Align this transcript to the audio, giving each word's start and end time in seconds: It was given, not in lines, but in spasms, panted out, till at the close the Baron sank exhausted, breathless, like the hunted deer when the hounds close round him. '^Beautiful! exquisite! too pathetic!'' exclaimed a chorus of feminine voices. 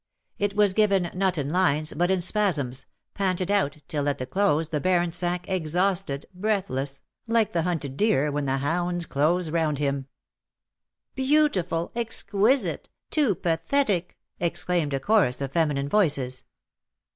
It 0.39 0.55
was 0.55 0.73
given, 0.73 1.11
not 1.13 1.37
in 1.37 1.47
lines, 1.51 1.93
but 1.93 2.09
in 2.09 2.21
spasms, 2.21 2.87
panted 3.13 3.51
out, 3.51 3.77
till 3.87 4.09
at 4.09 4.17
the 4.17 4.25
close 4.25 4.69
the 4.69 4.79
Baron 4.79 5.11
sank 5.11 5.47
exhausted, 5.47 6.25
breathless, 6.33 7.03
like 7.27 7.53
the 7.53 7.61
hunted 7.61 7.97
deer 7.97 8.31
when 8.31 8.45
the 8.45 8.57
hounds 8.57 9.05
close 9.05 9.51
round 9.51 9.77
him. 9.77 10.07
'^Beautiful! 11.15 11.91
exquisite! 11.95 12.89
too 13.11 13.35
pathetic!'' 13.35 14.17
exclaimed 14.39 14.95
a 14.95 14.99
chorus 14.99 15.39
of 15.39 15.51
feminine 15.51 15.87
voices. 15.87 16.45